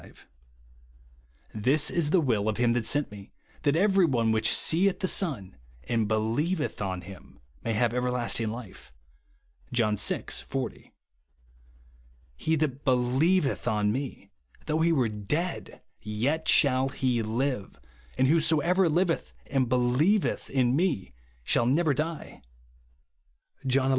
[0.01, 0.27] BELIEVE
[1.53, 2.15] AND BE SAVED.
[2.15, 3.29] will of him that sent me,
[3.61, 5.55] that every one which seeth the Son,
[5.87, 8.89] and hdievetk on him, may have everlasting life/'
[9.71, 10.23] (John vi.
[10.43, 10.91] 40).
[11.63, 14.31] * He that helieveth on me,
[14.65, 17.79] though he were dead, yet shall he live;
[18.17, 21.13] and whosoever liv eth and helieveth in me
[21.43, 22.41] shall never die,"
[23.67, 23.89] (John xi.